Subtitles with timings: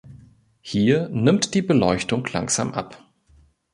[0.61, 3.05] Hier nimmt die Beleuchtung langsam ab.